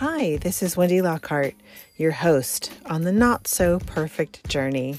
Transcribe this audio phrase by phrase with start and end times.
[0.00, 1.54] Hi, this is Wendy Lockhart,
[1.98, 4.98] your host on the Not So Perfect Journey,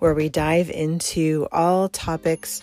[0.00, 2.60] where we dive into all topics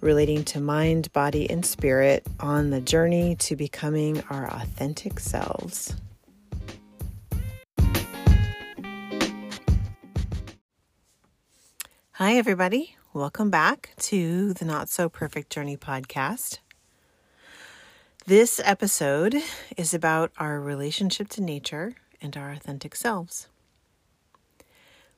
[0.00, 5.96] relating to mind, body, and spirit on the journey to becoming our authentic selves.
[12.12, 12.94] Hi, everybody.
[13.12, 16.58] Welcome back to the Not So Perfect Journey podcast.
[18.26, 19.36] This episode
[19.76, 21.92] is about our relationship to nature
[22.22, 23.48] and our authentic selves.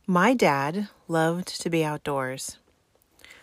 [0.09, 2.59] My dad loved to be outdoors.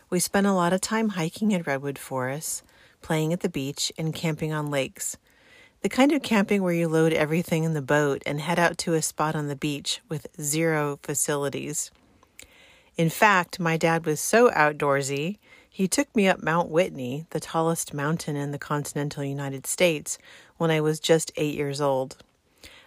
[0.09, 2.61] We spent a lot of time hiking in redwood forests,
[3.01, 5.15] playing at the beach, and camping on lakes.
[5.79, 8.95] The kind of camping where you load everything in the boat and head out to
[8.95, 11.89] a spot on the beach with zero facilities.
[12.97, 15.37] In fact, my dad was so outdoorsy
[15.75, 20.19] he took me up Mount Whitney, the tallest mountain in the continental United States,
[20.57, 22.17] when I was just eight years old.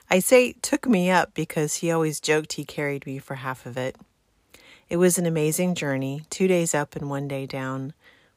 [0.09, 3.77] I say took me up because he always joked he carried me for half of
[3.77, 3.97] it.
[4.89, 7.93] It was an amazing journey, two days up and one day down,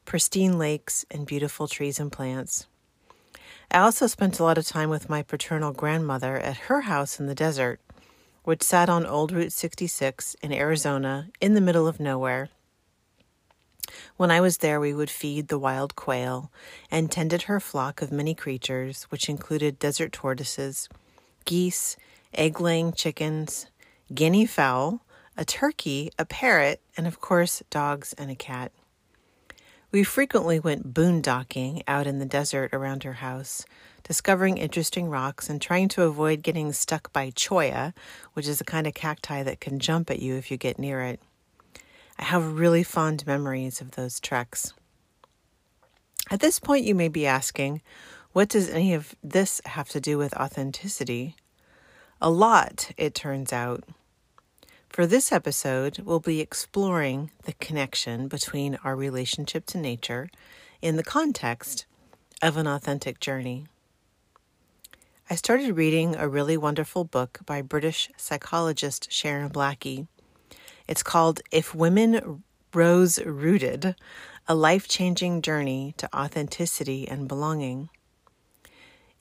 [0.05, 2.65] pristine lakes and beautiful trees and plants.
[3.69, 7.27] I also spent a lot of time with my paternal grandmother at her house in
[7.27, 7.79] the desert,
[8.45, 12.49] which sat on Old Route 66 in Arizona in the middle of nowhere.
[14.17, 16.51] When I was there, we would feed the wild quail
[16.91, 20.89] and tended her flock of many creatures, which included desert tortoises,
[21.45, 21.97] geese,
[22.33, 23.67] egg laying chickens,
[24.13, 25.01] guinea fowl,
[25.37, 28.71] a turkey, a parrot, and of course, dogs and a cat.
[29.91, 33.65] We frequently went boondocking out in the desert around her house,
[34.03, 37.93] discovering interesting rocks and trying to avoid getting stuck by cholla,
[38.33, 41.01] which is a kind of cacti that can jump at you if you get near
[41.01, 41.19] it.
[42.19, 44.73] I have really fond memories of those treks.
[46.29, 47.81] At this point, you may be asking,
[48.33, 51.37] what does any of this have to do with authenticity?
[52.21, 53.85] A lot, it turns out.
[54.89, 60.29] For this episode, we'll be exploring the connection between our relationship to nature
[60.81, 61.85] in the context
[62.41, 63.65] of an authentic journey.
[65.29, 70.07] I started reading a really wonderful book by British psychologist Sharon Blackie
[70.89, 73.95] it's called If Women Rose Rooted
[74.47, 77.89] A Life Changing Journey to Authenticity and Belonging.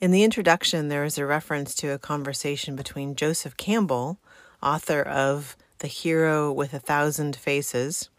[0.01, 4.17] In the introduction, there is a reference to a conversation between Joseph Campbell,
[4.63, 8.09] author of The Hero with a Thousand Faces,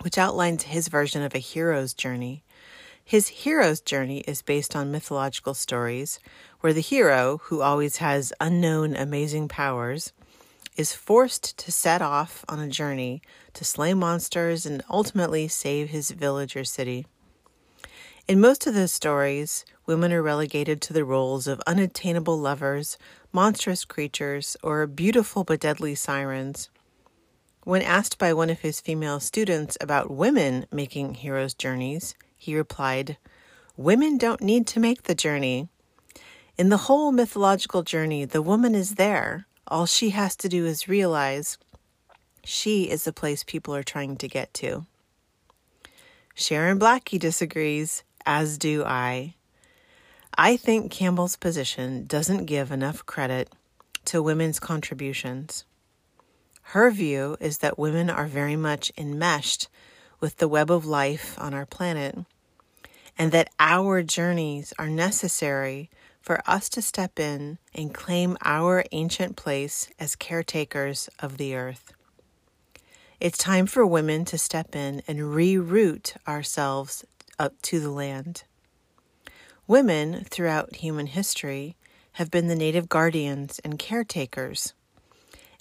[0.00, 2.44] which outlines his version of a hero's journey.
[3.02, 6.20] His hero's journey is based on mythological stories
[6.60, 10.12] where the hero, who always has unknown amazing powers,
[10.76, 13.22] is forced to set off on a journey
[13.54, 17.06] to slay monsters and ultimately save his village or city.
[18.28, 22.96] In most of those stories, women are relegated to the roles of unattainable lovers,
[23.32, 26.70] monstrous creatures, or beautiful but deadly sirens.
[27.64, 33.18] When asked by one of his female students about women making heroes' journeys, he replied,
[33.76, 35.68] Women don't need to make the journey.
[36.58, 39.46] In the whole mythological journey, the woman is there.
[39.72, 41.56] All she has to do is realize
[42.44, 44.84] she is the place people are trying to get to.
[46.34, 49.34] Sharon Blackie disagrees, as do I.
[50.36, 53.48] I think Campbell's position doesn't give enough credit
[54.04, 55.64] to women's contributions.
[56.76, 59.68] Her view is that women are very much enmeshed
[60.20, 62.18] with the web of life on our planet,
[63.16, 65.88] and that our journeys are necessary
[66.22, 71.92] for us to step in and claim our ancient place as caretakers of the earth.
[73.20, 77.04] It's time for women to step in and reroot ourselves
[77.38, 78.44] up to the land.
[79.66, 81.76] Women throughout human history
[82.12, 84.74] have been the native guardians and caretakers,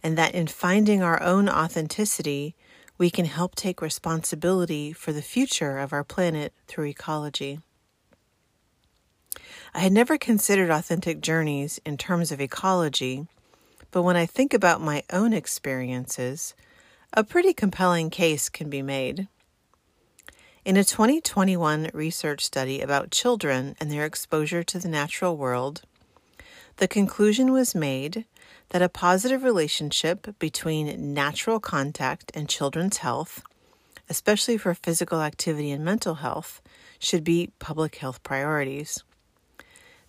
[0.03, 2.55] and that in finding our own authenticity,
[2.97, 7.59] we can help take responsibility for the future of our planet through ecology.
[9.73, 13.27] I had never considered authentic journeys in terms of ecology,
[13.91, 16.53] but when I think about my own experiences,
[17.13, 19.27] a pretty compelling case can be made.
[20.65, 25.83] In a 2021 research study about children and their exposure to the natural world,
[26.77, 28.25] the conclusion was made
[28.69, 33.41] that a positive relationship between natural contact and children's health,
[34.09, 36.61] especially for physical activity and mental health,
[36.99, 39.03] should be public health priorities.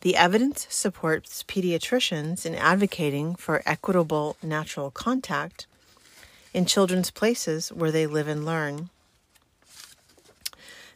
[0.03, 5.67] The evidence supports pediatricians in advocating for equitable natural contact
[6.53, 8.91] in children's places where they live and learn.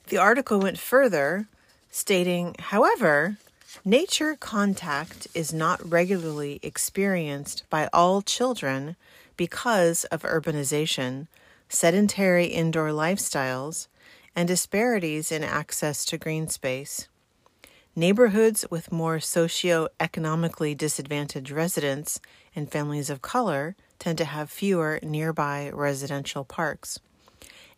[0.09, 1.47] The article went further,
[1.91, 3.39] stating, however,
[3.85, 8.97] Nature contact is not regularly experienced by all children
[9.37, 11.29] because of urbanization,
[11.69, 13.87] sedentary indoor lifestyles,
[14.35, 17.07] and disparities in access to green space.
[17.99, 22.21] Neighborhoods with more socio-economically disadvantaged residents
[22.55, 26.99] and families of color tend to have fewer nearby residential parks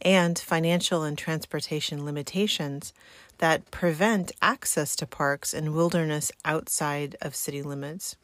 [0.03, 2.93] and financial and transportation limitations
[3.38, 8.17] that prevent access to parks and wilderness outside of city limits.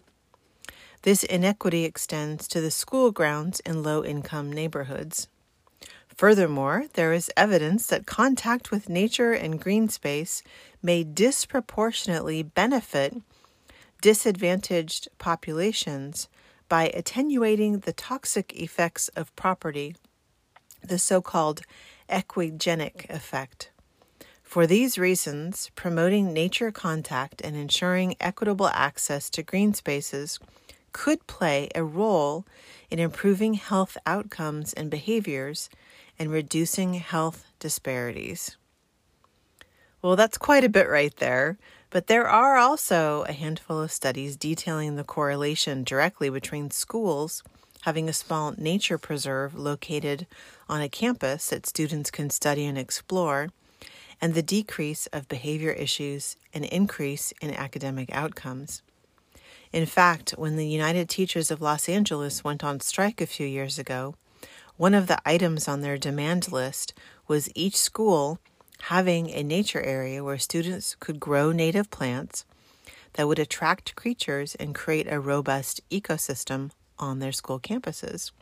[1.03, 5.29] This inequity extends to the school grounds in low income neighborhoods.
[6.17, 10.43] Furthermore, there is evidence that contact with nature and green space
[10.81, 13.15] may disproportionately benefit
[14.01, 16.29] disadvantaged populations
[16.69, 19.97] by attenuating the toxic effects of property,
[20.83, 21.63] the so called
[22.09, 23.71] equigenic effect.
[24.43, 30.39] For these reasons, promoting nature contact and ensuring equitable access to green spaces
[30.93, 32.47] could play a role
[32.89, 35.69] in improving health outcomes and behaviors
[36.19, 38.57] and reducing health disparities.
[40.03, 41.59] Well, that's quite a bit right there,
[41.91, 47.43] but there are also a handful of studies detailing the correlation directly between schools
[47.85, 50.27] having a small nature preserve located
[50.71, 53.51] on a campus that students can study and explore,
[54.23, 58.81] and the decrease of behavior issues and increase in academic outcomes.
[59.71, 63.79] In fact, when the United Teachers of Los Angeles went on strike a few years
[63.79, 64.15] ago,
[64.77, 66.95] one of the items on their demand list
[67.29, 68.39] was each school
[68.83, 72.45] having a nature area where students could grow native plants
[73.15, 78.33] that would attract creatures and create a robust ecosystem on their school campuses.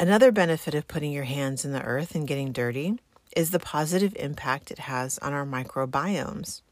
[0.00, 2.98] Another benefit of putting your hands in the earth and getting dirty
[3.36, 6.62] is the positive impact it has on our microbiomes.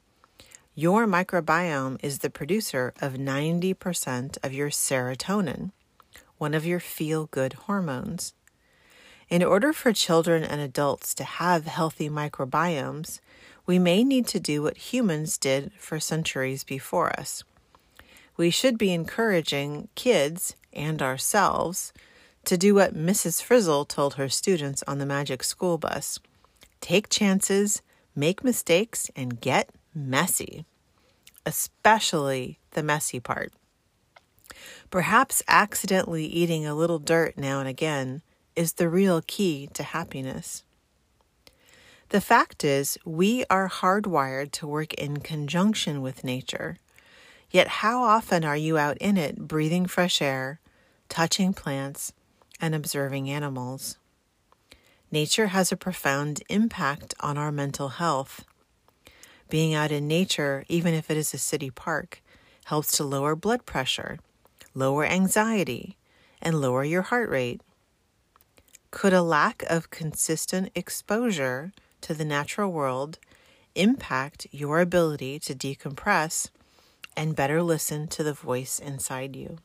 [0.74, 5.70] Your microbiome is the producer of 90% of your serotonin
[6.42, 8.34] one of your feel good hormones.
[9.28, 13.20] In order for children and adults to have healthy microbiomes,
[13.64, 17.44] we may need to do what humans did for centuries before us.
[18.36, 21.92] We should be encouraging kids and ourselves
[22.46, 23.40] to do what Mrs.
[23.40, 26.18] Frizzle told her students on the Magic School Bus
[26.80, 27.82] take chances,
[28.16, 30.64] make mistakes, and get messy,
[31.46, 33.52] especially the messy part.
[34.92, 38.20] Perhaps accidentally eating a little dirt now and again
[38.54, 40.64] is the real key to happiness.
[42.10, 46.76] The fact is, we are hardwired to work in conjunction with nature.
[47.50, 50.60] Yet, how often are you out in it breathing fresh air,
[51.08, 52.12] touching plants,
[52.60, 53.96] and observing animals?
[55.10, 58.44] Nature has a profound impact on our mental health.
[59.48, 62.22] Being out in nature, even if it is a city park,
[62.66, 64.18] helps to lower blood pressure
[64.74, 65.96] lower anxiety,
[66.40, 67.60] and lower your heart rate?
[68.90, 71.72] Could a lack of consistent exposure
[72.02, 73.18] to the natural world
[73.74, 76.50] impact your ability to decompress
[77.16, 79.58] and better listen to the voice inside you?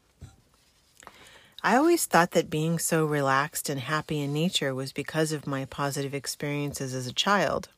[1.63, 5.65] I always thought that being so relaxed and happy in nature was because of my
[5.65, 7.69] positive experiences as a child.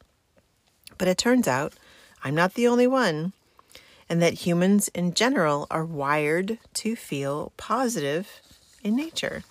[0.98, 1.74] But it turns out
[2.24, 3.34] I'm not the only one
[4.10, 8.42] and that humans in general are wired to feel positive
[8.84, 9.44] in nature.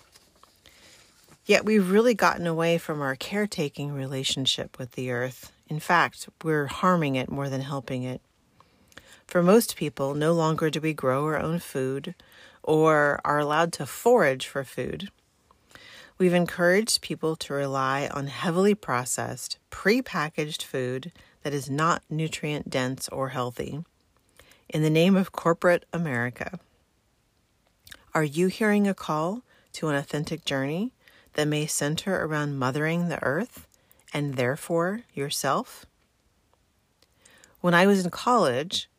[1.45, 5.51] Yet we've really gotten away from our caretaking relationship with the earth.
[5.67, 8.21] In fact, we're harming it more than helping it.
[9.25, 12.13] For most people, no longer do we grow our own food
[12.61, 15.09] or are allowed to forage for food.
[16.17, 21.11] We've encouraged people to rely on heavily processed, pre-packaged food
[21.43, 23.83] that is not nutrient dense or healthy
[24.69, 26.59] in the name of corporate America.
[28.13, 30.93] Are you hearing a call to an authentic journey
[31.33, 33.67] that may center around mothering the earth
[34.13, 35.85] and therefore yourself?
[37.61, 38.89] When I was in college,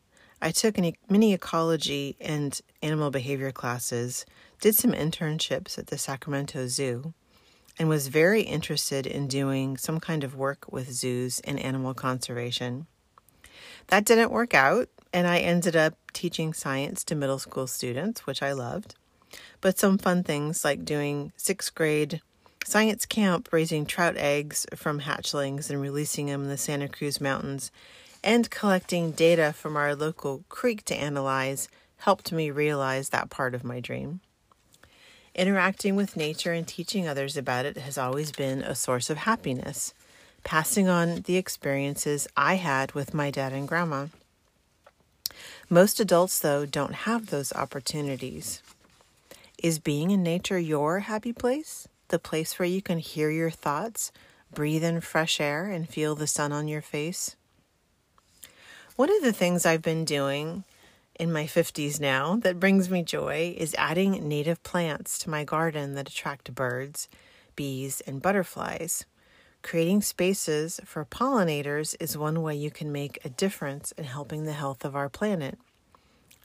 [0.43, 0.77] I took
[1.09, 4.25] many ecology and animal behavior classes,
[4.61, 7.15] did some internships at the Sacramento Zoo,
[7.79, 12.87] and was very interested in doing some kind of work with zoos and animal conservation.
[13.89, 18.43] That didn't work out, and I ended up teaching science to middle school students, which
[18.43, 18.95] I loved.
[19.61, 22.21] But some fun things like doing sixth grade
[22.65, 27.71] science camp, raising trout eggs from hatchlings and releasing them in the Santa Cruz Mountains,
[28.23, 33.65] and collecting data from our local creek to analyze helped me realize that part of
[33.65, 34.21] my dream.
[35.35, 39.95] Interacting with nature and teaching others about it has always been a source of happiness,
[40.45, 44.07] passing on the experiences I had with my dad and grandma.
[45.73, 48.61] Most adults, though, don't have those opportunities.
[49.63, 51.87] Is being in nature your happy place?
[52.09, 54.11] The place where you can hear your thoughts,
[54.53, 57.37] breathe in fresh air, and feel the sun on your face?
[58.97, 60.65] One of the things I've been doing
[61.21, 65.95] in my 50s now that brings me joy is adding native plants to my garden
[65.95, 67.09] that attract birds,
[67.55, 69.07] bees, and butterflies.
[69.63, 74.55] Creating spaces for pollinators is one way you can make a difference in helping the
[74.55, 75.59] health of our planet.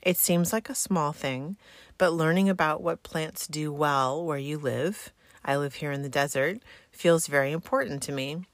[0.03, 1.55] It seems like a small thing,
[1.97, 5.11] but learning about what plants do well where you live,
[5.43, 6.59] I live here in the desert,
[6.91, 8.45] feels very important to me.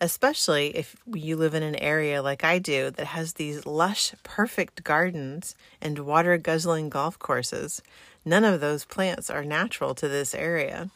[0.00, 4.84] Especially if you live in an area like I do that has these lush, perfect
[4.84, 7.82] gardens and water guzzling golf courses.
[8.24, 10.90] None of those plants are natural to this area.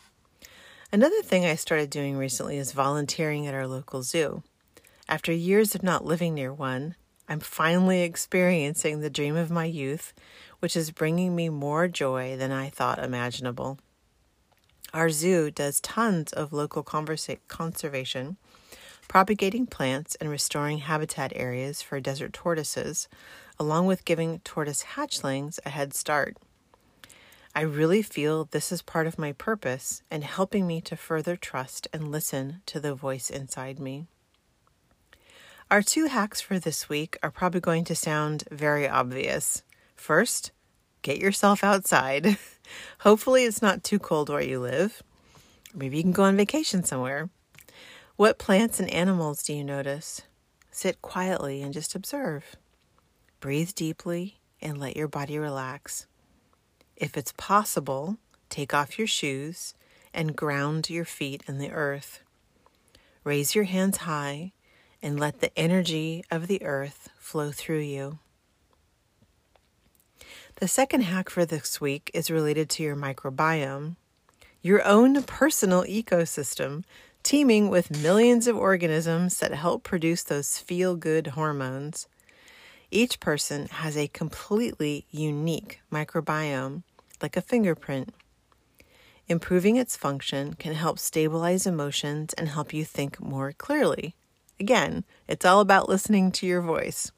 [0.93, 4.43] Another thing I started doing recently is volunteering at our local zoo.
[5.09, 6.95] After years of not living near one,
[7.29, 10.13] I'm finally experiencing the dream of my youth,
[10.61, 13.79] which is bringing me more joy than I thought imaginable.
[14.93, 18.37] Our zoo does tons of local conversa- conservation,
[19.09, 23.09] propagating plants and restoring habitat areas for desert tortoises,
[23.59, 26.37] along with giving tortoise hatchlings a head start.
[27.57, 31.87] I really feel this is part of my purpose and helping me to further trust
[31.93, 34.07] and listen to the voice inside me.
[35.71, 39.63] Our two hacks for this week are probably going to sound very obvious.
[39.95, 40.51] First,
[41.03, 42.39] get yourself outside.
[43.01, 45.03] Hopefully, it's not too cold where you live.
[45.73, 47.31] Maybe you can go on vacation somewhere.
[48.17, 50.23] What plants and animals do you notice?
[50.73, 52.57] Sit quietly and just observe.
[53.39, 56.07] Breathe deeply and let your body relax.
[56.97, 59.75] If it's possible, take off your shoes
[60.13, 62.21] and ground your feet in the earth.
[63.25, 64.53] Raise your hands high
[65.03, 68.19] and let the energy of the earth flow through you.
[70.57, 73.97] The second hack for this week is related to your microbiome,
[74.63, 76.85] your own personal ecosystem,
[77.25, 82.07] teeming with millions of organisms that help produce those feel good hormones.
[82.95, 86.85] Each person has a completely unique microbiome,
[87.21, 88.15] like a fingerprint.
[89.27, 94.15] Improving its function can help stabilize emotions and help you think more clearly.
[94.61, 97.11] Again, it's all about listening to your voice.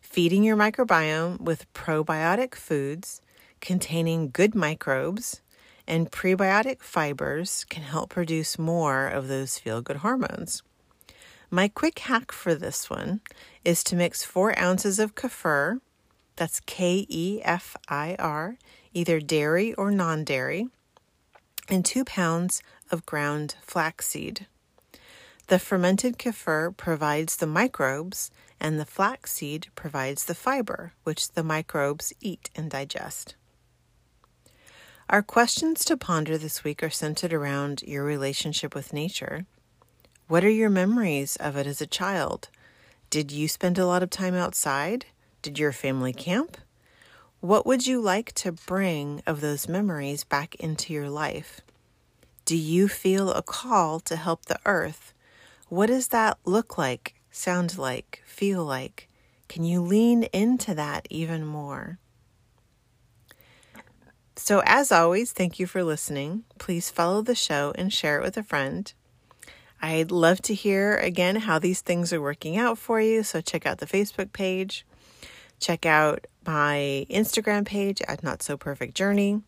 [0.00, 3.20] Feeding your microbiome with probiotic foods
[3.60, 5.42] containing good microbes
[5.86, 10.62] and prebiotic fibers can help produce more of those feel good hormones.
[11.52, 13.22] My quick hack for this one
[13.64, 15.80] is to mix four ounces of kefir,
[16.36, 18.56] that's K E F I R,
[18.94, 20.68] either dairy or non dairy,
[21.68, 24.46] and two pounds of ground flaxseed.
[25.48, 28.30] The fermented kefir provides the microbes,
[28.60, 33.34] and the flaxseed provides the fiber, which the microbes eat and digest.
[35.08, 39.46] Our questions to ponder this week are centered around your relationship with nature
[40.30, 42.50] what are your memories of it as a child?
[43.10, 45.06] Did you spend a lot of time outside?
[45.42, 46.56] Did your family camp?
[47.40, 51.62] What would you like to bring of those memories back into your life?
[52.44, 55.12] Do you feel a call to help the earth?
[55.68, 59.08] What does that look like, sound like, feel like?
[59.48, 61.98] Can you lean into that even more?
[64.36, 66.44] So, as always, thank you for listening.
[66.56, 68.92] Please follow the show and share it with a friend.
[69.82, 73.22] I'd love to hear again how these things are working out for you.
[73.22, 74.84] So check out the Facebook page,
[75.58, 79.42] check out my Instagram page at Not So Perfect Journey,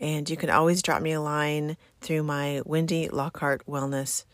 [0.00, 4.24] and you can always drop me a line through my Wendy Lockhart Wellness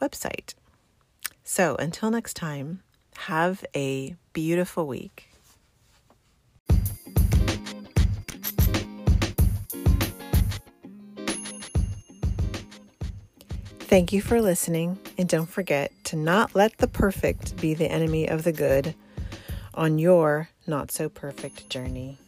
[0.00, 0.54] website.
[1.44, 2.82] So until next time,
[3.16, 5.28] have a beautiful week.
[13.88, 18.28] Thank you for listening, and don't forget to not let the perfect be the enemy
[18.28, 18.96] of the good
[19.74, 22.18] on your not so perfect journey.